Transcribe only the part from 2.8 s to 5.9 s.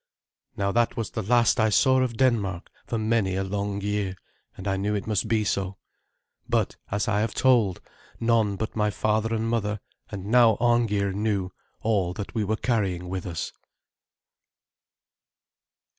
for many a long year, and I knew it must be so.